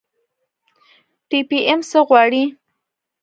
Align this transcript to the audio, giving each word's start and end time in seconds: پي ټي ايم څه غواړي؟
پي 1.27 1.37
ټي 1.49 1.59
ايم 1.67 1.79
څه 1.89 1.99
غواړي؟ 2.07 2.43